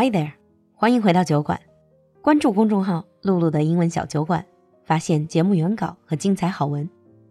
[0.00, 0.30] Hi there，
[0.74, 1.60] 欢迎回到酒馆，
[2.22, 4.46] 关注公众号“璐璐的英文小酒馆”，
[4.86, 6.88] 发现节目原稿和精彩好文。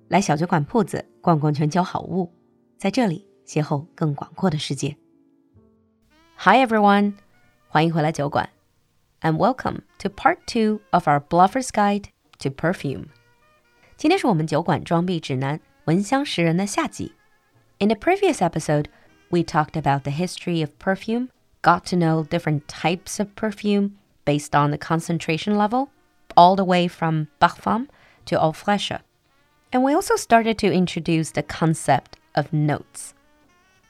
[0.10, 2.30] 来小酒馆铺子逛逛全球好物，
[2.78, 4.98] 在这里邂逅更广阔的世界。
[6.36, 7.14] Hi everyone，
[7.70, 8.50] 欢迎回来酒馆
[9.22, 12.08] ，and welcome to Part Two of our Bluffer's Guide
[12.40, 13.06] to Perfume。
[13.96, 17.14] 今天是我们酒馆装逼指南闻香识人的下集。
[17.78, 18.88] In the previous episode,
[19.30, 21.30] we talked about the history of perfume
[21.63, 23.93] got to know different types of perfume
[24.25, 25.89] based on the concentration level,
[26.35, 27.89] all the way from parfum
[28.27, 29.01] to eau fraîche.
[29.71, 33.13] And we also started to introduce the concept of notes.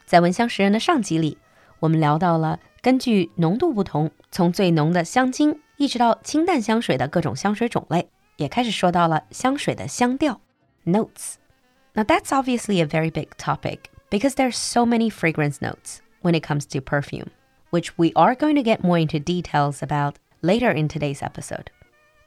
[0.06, 1.38] 在闻香识人的上集里，
[1.80, 10.40] 我们聊到了根据浓度不同，从最浓的香精一直到清淡香水的各种香水种类，也开始说到了香水的香调
[10.84, 13.78] notes。Now that's obviously a very big topic
[14.10, 17.28] because there's so many fragrance notes when it comes to perfume,
[17.69, 21.71] which we are going to get more into details about later in today's episode.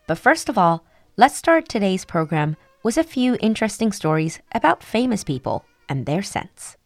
[0.07, 0.85] But first of all,
[1.17, 6.77] let's start today's program with a few interesting stories about famous people and their scents.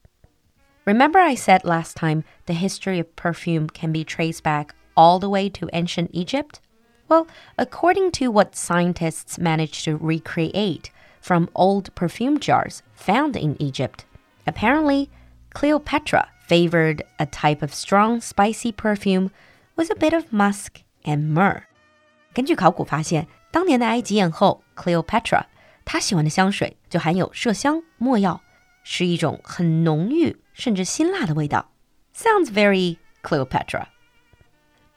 [0.84, 5.30] Remember, I said last time the history of perfume can be traced back all the
[5.30, 6.60] way to ancient Egypt?
[7.08, 7.26] Well,
[7.58, 14.04] according to what scientists managed to recreate from old perfume jars found in Egypt,
[14.46, 15.10] apparently
[15.54, 19.29] Cleopatra favored a type of strong, spicy perfume
[19.75, 21.63] with a bit of musk and myrrh.
[22.33, 25.45] 根据考古发现，当年的埃及艳后 Cleopatra
[25.83, 28.41] 她喜欢的香水就含有麝香、没药，
[28.83, 31.71] 是一种很浓郁甚至辛辣的味道。
[32.15, 33.87] Sounds very Cleopatra.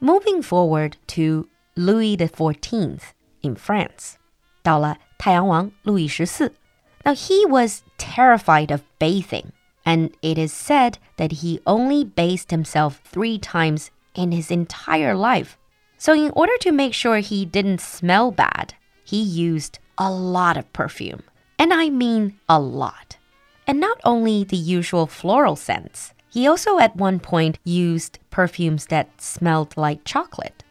[0.00, 2.98] Moving forward to Louis XIV
[3.40, 4.14] in France.
[4.62, 6.54] 到了太阳王路易十四。
[7.04, 9.46] Now he was terrified of bathing,
[9.87, 15.57] and it is said that he only bathed himself three times in his entire life.
[15.97, 18.73] So in order to make sure he didn't smell bad,
[19.05, 21.23] he used a lot of perfume.
[21.57, 23.15] And I mean a lot.
[23.65, 29.21] And not only the usual floral scents, he also at one point used perfumes that
[29.21, 30.65] smelled like chocolate.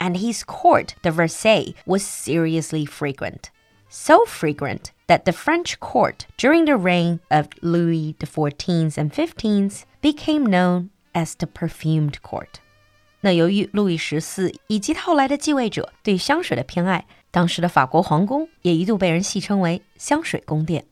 [0.00, 3.50] And his court, the Versailles, was seriously fragrant.
[3.90, 10.45] So fragrant that the French court during the reign of Louis XIV and XV became
[10.45, 12.59] known as the perfumed court.
[13.21, 20.85] 那由于路易十四以及后来的继位者对香水的偏爱，当时的法国皇宫也一度被人戏称为香水宫殿。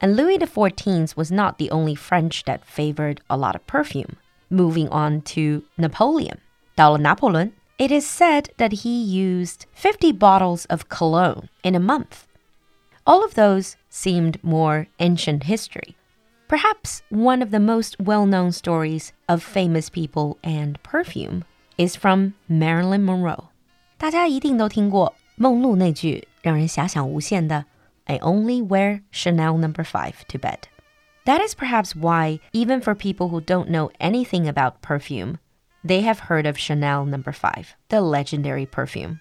[0.00, 4.16] And Louis XIV was not the only French that favored a lot of perfume.
[4.48, 6.38] Moving on to Napoleon.
[6.74, 12.26] 到了拿破仑 it is said that he used 50 bottles of cologne in a month.
[13.08, 15.96] All of those seemed more ancient history.
[16.48, 21.44] Perhaps one of the most well known stories of famous people and perfume
[21.76, 23.48] is from Marilyn Monroe.
[23.98, 27.64] 大家一定都听过梦露那句让人遐想无限的
[28.04, 30.68] "I only wear Chanel Number Five to bed."
[31.24, 35.38] That is perhaps why, even for people who don't know anything about perfume,
[35.82, 39.20] they have heard of Chanel number 5, the legendary perfume.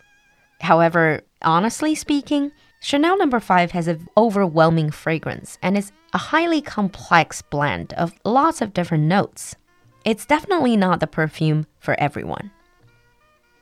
[0.61, 3.40] However, honestly speaking, Chanel number no.
[3.40, 9.04] 5 has an overwhelming fragrance and is a highly complex blend of lots of different
[9.04, 9.56] notes.
[10.04, 12.50] It's definitely not the perfume for everyone.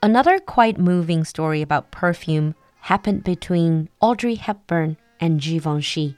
[0.01, 6.15] Another quite moving story about perfume happened between Audrey Hepburn and Givenchy.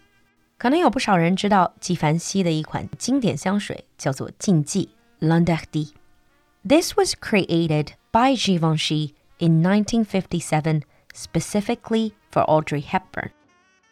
[0.57, 4.89] 可能有不少人知道纪梵希的一款经典香水叫做禁忌
[5.19, 5.93] L'Interdit.
[6.67, 10.81] This was created by Givenchy in 1957
[11.13, 13.30] specifically for Audrey Hepburn.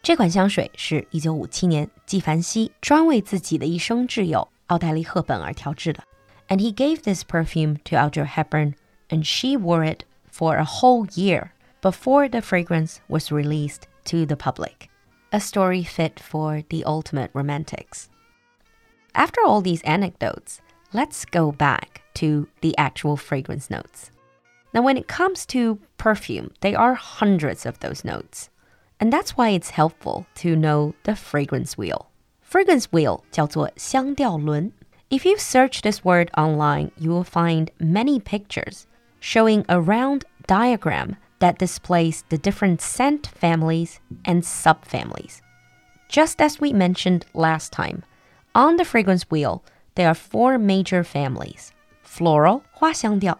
[0.02, 6.02] 这款香水是一九五七年纪梵希专为自己的一生挚友奥黛丽·赫本而调制的。
[6.48, 8.74] And he gave this perfume to Audrey Hepburn,
[9.08, 14.36] and she wore it for a whole year before the fragrance was released to the
[14.36, 14.88] public.
[15.30, 18.10] A story fit for the ultimate romantics.
[19.14, 20.60] After all these anecdotes,
[20.92, 24.10] let's go back to the actual fragrance notes.
[24.76, 28.48] Now, when it comes to perfume, there are hundreds of those notes.
[28.98, 32.08] And that's why it's helpful to know the fragrance wheel.
[32.40, 34.72] Fragrance wheel 叫做香调轮.
[35.10, 38.86] If you search this word online, you will find many pictures
[39.20, 45.40] showing a round diagram that displays the different scent families and subfamilies.
[46.08, 48.04] Just as we mentioned last time,
[48.54, 49.62] on the fragrance wheel,
[49.96, 51.72] there are four major families
[52.04, 53.38] floral 花香调，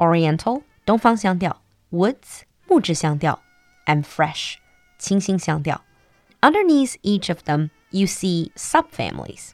[0.00, 3.40] oriental 东方香调，woods 木质香调，
[3.86, 4.56] and fresh
[4.98, 5.82] 清新香调。
[6.40, 9.52] Underneath each of them, you see subfamilies.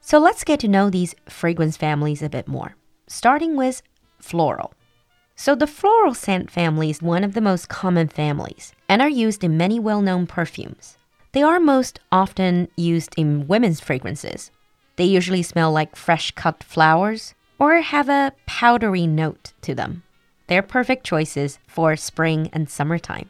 [0.00, 2.74] So let's get to know these fragrance families a bit more.
[3.08, 3.82] Starting with
[4.20, 4.72] floral.
[5.36, 9.42] So the floral scent family is one of the most common families and are used
[9.42, 10.98] in many well-known perfumes.
[11.32, 14.50] They are most often used in women's fragrances.
[14.96, 20.02] They usually smell like fresh cut flowers or have a powdery note to them.
[20.46, 23.28] They're perfect choices for spring and summertime.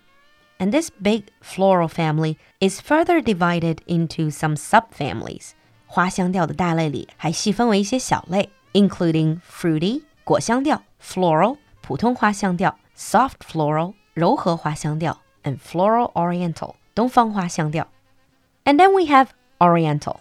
[0.59, 5.53] And this big floral family is further divided into some subfamilies.
[5.87, 17.89] 花香调的大类里还细分为一些小类，including fruity 果香调、floral 普通花香调、soft floral 柔和花香调 and floral oriental 东方花香调。
[18.65, 19.29] And then we have
[19.59, 20.21] oriental.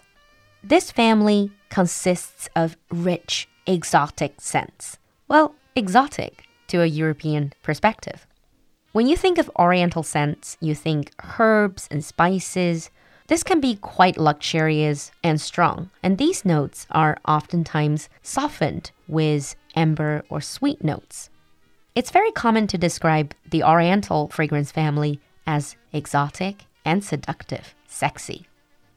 [0.66, 4.94] This family consists of rich exotic scents.
[5.28, 6.32] Well, exotic
[6.68, 8.26] to a European perspective.
[8.92, 12.90] When you think of Oriental scents, you think herbs and spices.
[13.28, 20.24] This can be quite luxurious and strong, and these notes are oftentimes softened with amber
[20.28, 21.30] or sweet notes.
[21.94, 28.46] It's very common to describe the Oriental fragrance family as exotic and seductive, sexy.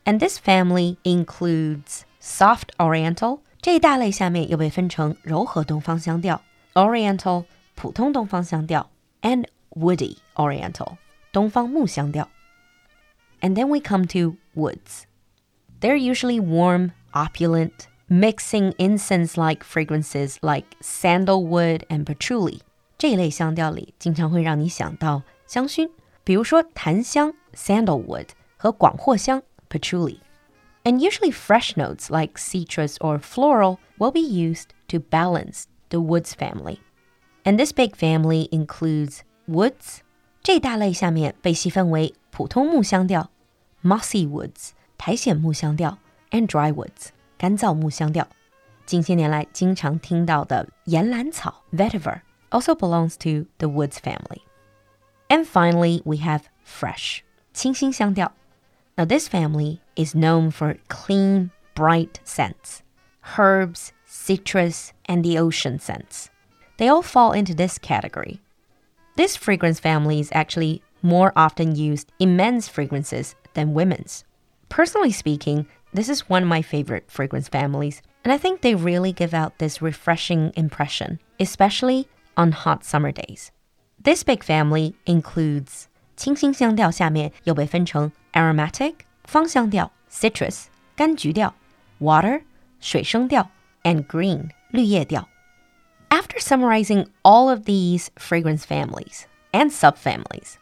[0.05, 6.41] And this family includes soft Oriental 这一大类下面又被分成柔和东方香调
[6.73, 7.45] Oriental
[7.77, 8.89] 普通东方香调
[9.21, 10.97] and woody Oriental
[11.31, 12.29] 东方木香调。
[13.41, 15.03] And then we come to woods.
[15.81, 22.59] They're usually warm, opulent, mixing incense-like fragrances like sandalwood and patchouli.
[22.97, 25.89] 这一类香调里经常会让你想到香薰，
[26.23, 30.19] 比如说檀香 sandalwood 和广藿香 patchouli.
[30.85, 36.33] And usually fresh notes like citrus or floral will be used to balance the woods
[36.33, 36.77] family.
[37.43, 39.99] And this big family includes woods
[40.41, 43.29] 这大类下面被细分为普通木香调
[43.83, 45.97] mossy woods 苔藓木香调
[46.31, 48.27] and dry woods 干燥木香调。
[48.85, 54.41] 近些年来经常听到的岩兰草 vetiver also belongs to the woods family.
[55.29, 57.21] And finally, we have fresh,
[57.53, 58.33] 清新香调.
[58.95, 62.81] Now, this family is known for clean, bright scents,
[63.35, 66.27] herbs, citrus, and the ocean scents.
[66.77, 68.41] They all fall into this category.
[69.15, 74.23] This fragrance family is actually more often used in men's fragrances than women's.
[74.69, 79.11] Personally speaking, this is one of my favorite fragrance families, and I think they really
[79.11, 83.51] give out this refreshing impression, especially on hot summer days.
[84.01, 88.95] This big family includes 清新香调下面又被分成 aromatic
[89.25, 90.65] 芳香调、citrus
[90.97, 91.53] 柑橘调、
[91.99, 92.41] water
[92.79, 93.49] 水生调
[93.83, 95.27] and green 绿叶调。
[96.17, 100.57] After summarizing all of these fragrance families and subfamilies,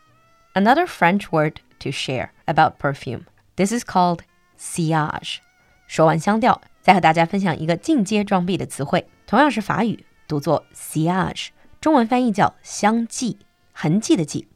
[0.53, 3.25] another French word to share about perfume.
[3.55, 4.21] This is called
[4.57, 5.39] sillage.
[5.87, 11.49] 说完香调，再和大家分享一个进阶装逼的词汇，同样是法语，读作 sillage。
[11.81, 13.37] 中文翻译叫香迹，
[13.73, 14.47] 痕迹的迹。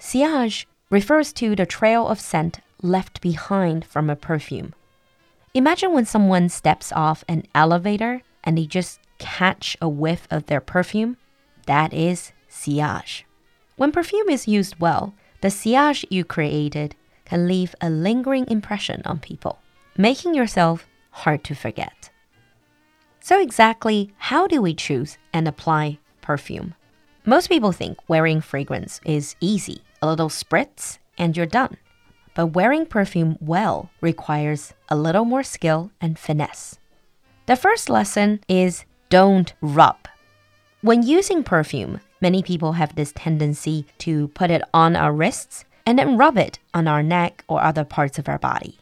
[0.00, 4.70] Sillage refers to the trail of scent left behind from a perfume.
[5.52, 10.61] Imagine when someone steps off an elevator and they just catch a whiff of their
[10.61, 11.17] perfume.
[11.65, 13.25] That is sillage.
[13.75, 16.95] When perfume is used well, the sillage you created
[17.25, 19.59] can leave a lingering impression on people,
[19.97, 22.09] making yourself hard to forget.
[23.19, 26.75] So, exactly how do we choose and apply perfume.
[27.25, 31.77] Most people think wearing fragrance is easy, a little spritz, and you're done.
[32.35, 36.77] But wearing perfume well requires a little more skill and finesse.
[37.47, 39.96] The first lesson is don't rub.
[40.82, 45.98] When using perfume, many people have this tendency to put it on our wrists and
[45.98, 48.78] then rub it on our neck or other parts of our body.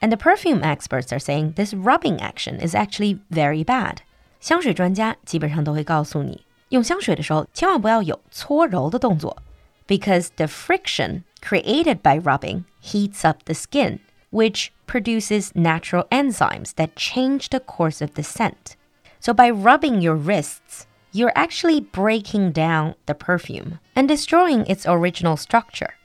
[0.00, 3.98] And the perfume experts are saying this rubbing action is actually very bad.
[4.40, 9.36] 香水专家基本上都会告诉你，用香水的时候，千万不要有搓揉的动作，
[9.86, 17.48] because the friction created by rubbing heats up the skin, which produces natural enzymes that change
[17.50, 18.74] the course of the scent.
[19.19, 25.37] So by rubbing your wrists, you're actually breaking down the perfume and destroying its original
[25.37, 25.95] structure.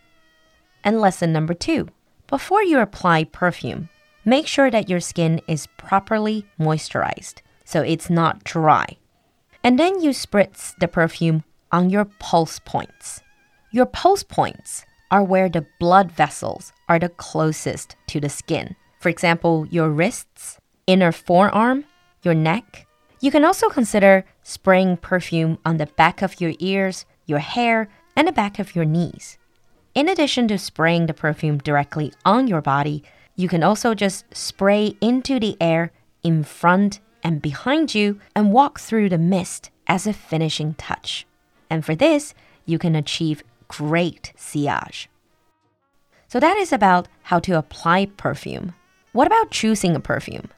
[0.85, 1.89] And lesson number two
[2.27, 3.91] before you apply perfume,
[4.25, 8.97] make sure that your skin is properly moisturized so it's not dry.
[9.65, 13.21] And then you spritz the perfume on your pulse points.
[13.71, 18.77] Your pulse points are where the blood vessels are the closest to the skin.
[19.01, 21.85] For example, your wrists, inner forearm,
[22.23, 22.87] your neck.
[23.23, 28.27] You can also consider spraying perfume on the back of your ears, your hair, and
[28.27, 29.39] the back of your knees.
[29.95, 33.05] In addition to spraying the perfume directly on your body,
[33.37, 35.93] you can also just spray into the air
[36.25, 41.25] in front and behind you and walk through the mist as a finishing touch.
[41.71, 42.35] And for this,
[42.67, 45.09] you can achieve great sillage.
[46.27, 48.75] So that is about how to apply perfume.
[49.13, 50.49] What about choosing a perfume?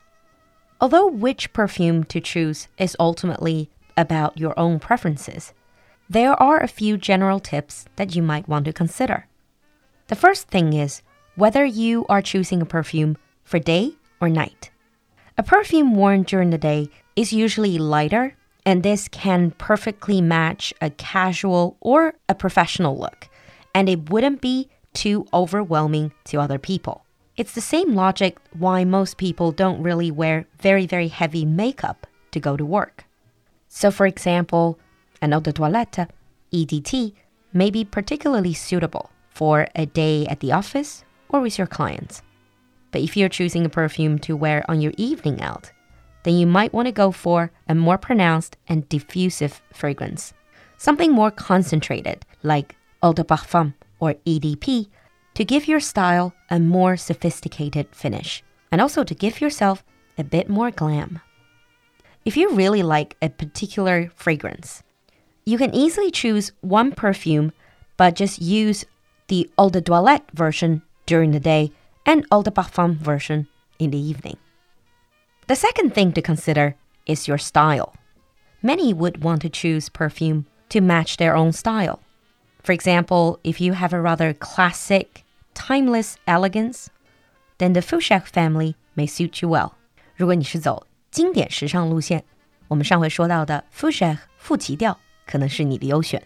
[0.85, 5.55] Although which perfume to choose is ultimately about your own preferences,
[6.11, 9.27] there are a few general tips that you might want to consider.
[10.09, 11.01] The first thing is
[11.37, 14.71] whether you are choosing a perfume for day or night.
[15.39, 18.37] A perfume worn during the day is usually lighter,
[18.67, 23.31] and this can perfectly match a casual or a professional look,
[23.75, 27.04] and it wouldn't be too overwhelming to other people.
[27.37, 32.39] It's the same logic why most people don't really wear very, very heavy makeup to
[32.39, 33.07] go to work.
[33.69, 34.79] So, for example,
[35.21, 36.09] an eau de toilette,
[36.53, 37.13] EDT,
[37.53, 42.23] may be particularly suitable for a day at the office or with your clients.
[42.93, 45.73] But if you're choosing a perfume to wear on your evening out,
[46.23, 50.33] then you might want to go for a more pronounced and diffusive fragrance.
[50.77, 54.87] Something more concentrated, like Eau de Parfum or EDP,
[55.35, 59.85] to give your style a more sophisticated finish, and also to give yourself
[60.17, 61.21] a bit more glam.
[62.25, 64.83] If you really like a particular fragrance,
[65.45, 67.53] you can easily choose one perfume,
[67.97, 68.85] but just use
[69.29, 71.73] the Eau de Toilette version during the day
[72.07, 73.47] and Eau de Parfum version
[73.79, 74.37] in the evening.
[75.49, 76.77] The second thing to consider
[77.07, 77.95] is your style.
[78.63, 82.01] Many would want to choose perfume to match their own style.
[82.63, 86.90] For example, if you have a rather classic, timeless elegance,
[87.58, 89.74] then the Fouché family may suit you well.
[90.16, 92.24] 如果你是走经典时尚路线，
[92.68, 96.24] 我们上回说到的 Fouché 复奇调可能是你的优选。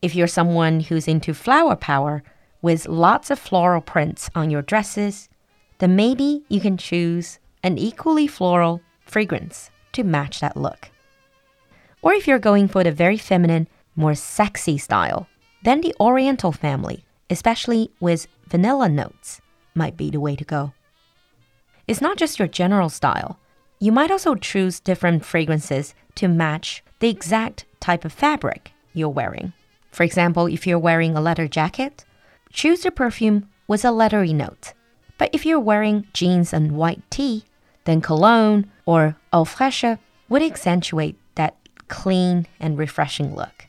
[0.00, 2.22] If you're someone who's into flower power
[2.60, 5.26] with lots of floral prints on your dresses,
[5.78, 10.90] then maybe you can choose an equally floral fragrance to match that look.
[12.00, 13.66] Or if you're going for the very feminine,
[13.96, 15.26] more sexy style,
[15.64, 19.41] then the Oriental family, especially with vanilla notes,
[19.75, 20.73] might be the way to go.
[21.87, 23.39] It's not just your general style.
[23.79, 29.53] You might also choose different fragrances to match the exact type of fabric you're wearing.
[29.91, 32.05] For example, if you're wearing a leather jacket,
[32.51, 34.73] choose a perfume with a leathery note.
[35.17, 37.45] But if you're wearing jeans and white tee,
[37.85, 41.57] then cologne or eau fraîche would accentuate that
[41.87, 43.67] clean and refreshing look.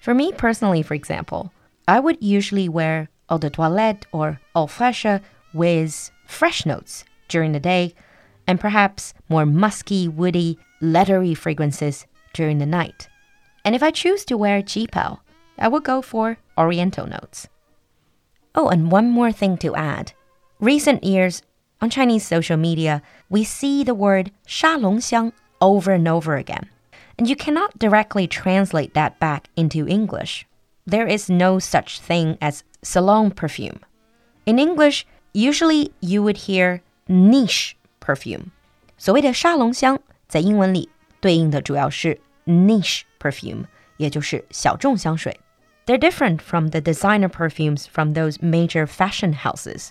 [0.00, 1.52] For me personally, for example,
[1.88, 5.20] I would usually wear eau de toilette, or eau fraiche
[5.52, 7.94] with fresh notes during the day,
[8.46, 13.08] and perhaps more musky, woody, leathery fragrances during the night.
[13.64, 15.20] And if I choose to wear qipao,
[15.58, 17.48] I would go for oriental notes.
[18.54, 20.12] Oh, and one more thing to add.
[20.60, 21.42] Recent years,
[21.80, 26.68] on Chinese social media, we see the word sha long xiang over and over again.
[27.18, 30.46] And you cannot directly translate that back into English.
[30.86, 33.79] There is no such thing as salon perfume.
[34.45, 38.51] In English, usually you would hear niche perfume.
[38.97, 43.65] 所谓的沙龙香在英文里对应的主要是 niche perfume，
[43.97, 45.39] 也就是小众香水。
[45.85, 49.89] They're different from the designer perfumes from those major fashion houses.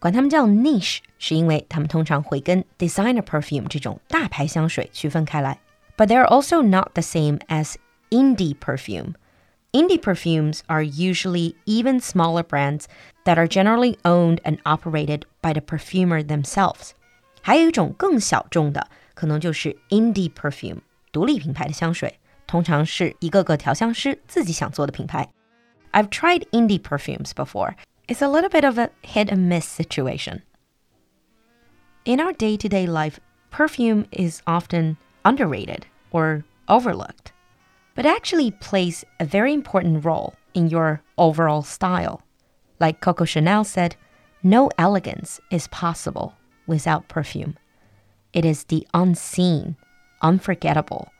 [0.00, 5.60] 管它们叫 niche，是因为它们通常会跟 designer perfume 这种大牌香水区分开来。
[5.96, 7.74] But they're also not the same as
[8.10, 9.14] indie perfume.
[9.72, 12.86] Indie perfumes are usually even smaller brands
[13.24, 16.92] that are generally owned and operated by the perfumer themselves.
[17.42, 20.78] 还有一种更小众的，可能就是 indie perfume，
[21.12, 25.28] 独立品牌的香水，通常是一个个调香师自己想做的品牌。
[25.92, 27.74] I've tried indie perfumes before,
[28.06, 30.40] it's a little bit of a hit and miss situation.
[32.04, 33.18] In our day to day life,
[33.50, 37.31] perfume is often underrated or overlooked,
[37.95, 42.21] but actually plays a very important role in your overall style.
[42.79, 43.95] Like Coco Chanel said,
[44.41, 46.35] no elegance is possible
[46.67, 47.57] without perfume.
[48.33, 49.75] It is the unseen,
[50.21, 51.11] unforgettable,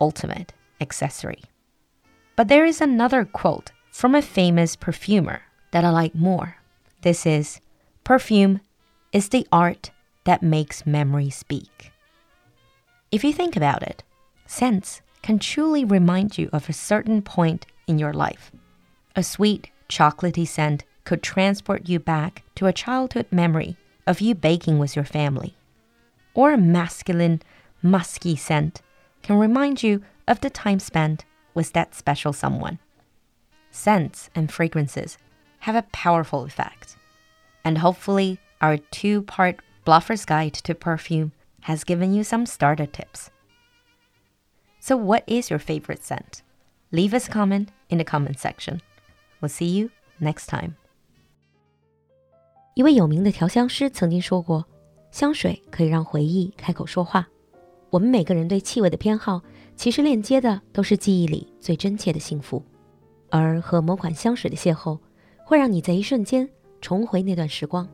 [0.00, 1.42] ultimate accessory.
[2.36, 6.56] But there is another quote from a famous perfumer that I like more.
[7.02, 7.60] This is
[8.04, 8.60] perfume
[9.12, 9.90] is the art
[10.24, 11.92] that makes memory speak.
[13.10, 14.02] If you think about it,
[14.46, 18.50] scents can truly remind you of a certain point in your life.
[19.14, 23.76] A sweet, chocolatey scent could transport you back to a childhood memory
[24.08, 25.54] of you baking with your family.
[26.34, 27.42] Or a masculine,
[27.80, 28.82] musky scent
[29.22, 32.80] can remind you of the time spent with that special someone.
[33.70, 35.16] Scents and fragrances
[35.60, 36.96] have a powerful effect.
[37.64, 43.30] And hopefully, our two part Bluffer's Guide to Perfume has given you some starter tips.
[44.80, 46.40] So, what is your favorite scent?
[46.90, 48.80] Leave us a comment in the comment section.
[49.40, 50.72] We'll see you next time.
[52.74, 54.64] 一位有名的调香师曾经说过，
[55.10, 57.28] 香水可以让回忆开口说话。
[57.90, 59.42] 我们每个人对气味的偏好，
[59.76, 62.64] 其实链接的都是记忆里最真切的幸福。
[63.28, 64.98] 而和某款香水的邂逅，
[65.44, 66.48] 会让你在一瞬间
[66.80, 67.86] 重回那段时光。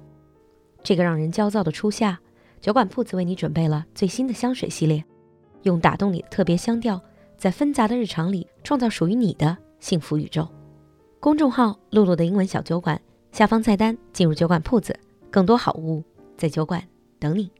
[0.82, 2.18] 这个让人焦躁的初夏，
[2.60, 5.04] 酒馆铺子为你准备了最新的香水系列，
[5.68, 7.00] 用打动你的特别香调，
[7.36, 10.46] 在纷杂的日常里创造属于你的幸福宇宙。
[11.20, 13.00] 公众号“露露的英文小酒馆”
[13.32, 14.98] 下方菜单进入酒馆铺子，
[15.30, 16.02] 更多好物
[16.36, 16.82] 在酒馆
[17.18, 17.50] 等你。